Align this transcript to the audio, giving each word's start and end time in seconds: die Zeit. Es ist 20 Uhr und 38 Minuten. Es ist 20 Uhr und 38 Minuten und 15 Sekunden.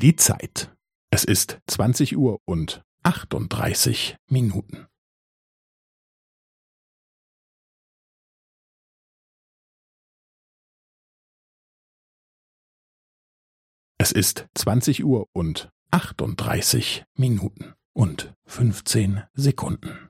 die 0.00 0.16
Zeit. 0.16 0.74
Es 1.10 1.24
ist 1.24 1.60
20 1.66 2.16
Uhr 2.16 2.38
und 2.46 2.82
38 3.02 4.16
Minuten. 4.28 4.86
Es 13.98 14.12
ist 14.12 14.48
20 14.54 15.04
Uhr 15.04 15.26
und 15.32 15.70
38 15.90 17.04
Minuten 17.18 17.74
und 17.92 18.32
15 18.46 19.22
Sekunden. 19.34 20.09